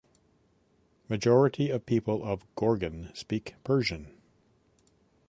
Majority 1.09 1.69
of 1.69 1.85
people 1.85 2.25
of 2.25 2.41
Gorgan 2.55 3.15
speak 3.15 3.53
Persian. 3.63 4.11